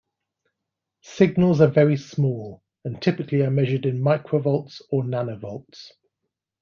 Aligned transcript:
Signals 1.03 1.61
are 1.61 1.67
very 1.67 1.95
small, 1.95 2.63
and 2.83 2.99
typically 2.99 3.41
are 3.43 3.51
measured 3.51 3.85
in 3.85 4.01
microvolts 4.01 4.81
or 4.89 5.03
nanovolts. 5.03 5.91